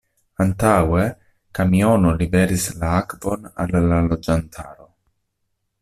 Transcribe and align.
Antaŭe 0.43 1.03
kamiono 1.59 2.13
liveris 2.23 2.65
la 2.79 2.95
akvon 3.03 3.47
al 3.65 3.79
la 3.93 4.01
loĝantaro. 4.11 4.93